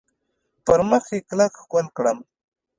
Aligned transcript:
پر 0.65 0.79
مخ 0.89 1.05
یې 1.13 1.19
کلک 1.29 1.51
ښکل 1.61 1.85
کړم. 1.97 2.17